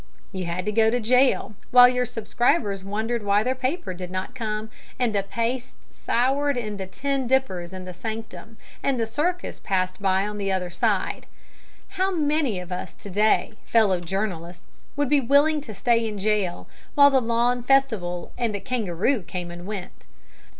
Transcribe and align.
You 0.31 0.45
had 0.45 0.65
to 0.65 0.71
go 0.71 0.89
to 0.89 0.99
jail, 0.99 1.53
while 1.69 1.87
your 1.87 2.07
subscribers 2.07 2.83
wondered 2.83 3.21
why 3.21 3.43
their 3.43 3.53
paper 3.53 3.93
did 3.93 4.09
not 4.09 4.33
come, 4.33 4.71
and 4.97 5.13
the 5.13 5.21
paste 5.21 5.75
soured 5.93 6.57
in 6.57 6.77
the 6.77 6.87
tin 6.87 7.27
dippers 7.27 7.71
in 7.71 7.85
the 7.85 7.93
sanctum, 7.93 8.57
and 8.81 8.99
the 8.99 9.05
circus 9.05 9.59
passed 9.59 10.01
by 10.01 10.25
on 10.27 10.39
the 10.39 10.51
other 10.51 10.71
side. 10.71 11.27
How 11.89 12.09
many 12.09 12.59
of 12.59 12.71
us 12.71 12.95
to 12.95 13.11
day, 13.11 13.53
fellow 13.65 13.99
journalists, 13.99 14.81
would 14.95 15.07
be 15.07 15.21
willing 15.21 15.61
to 15.61 15.71
stay 15.75 16.07
in 16.07 16.17
jail 16.17 16.67
while 16.95 17.11
the 17.11 17.21
lawn 17.21 17.61
festival 17.61 18.31
and 18.39 18.55
the 18.55 18.59
kangaroo 18.59 19.21
came 19.21 19.51
and 19.51 19.67
went? 19.67 20.07